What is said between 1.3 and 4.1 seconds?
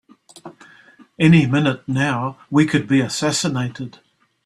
minute now we could be assassinated!